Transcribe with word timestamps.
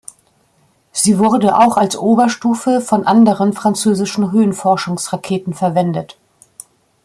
Sie 0.91 1.19
wurde 1.19 1.55
auch 1.59 1.77
als 1.77 1.95
Oberstufe 1.95 2.81
von 2.81 3.05
anderen 3.05 3.53
französischen 3.53 4.31
Höhenforschungsraketen 4.31 5.53
verwendet. 5.53 6.17